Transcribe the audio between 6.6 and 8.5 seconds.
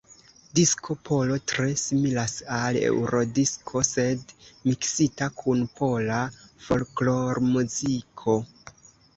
folklormuziko.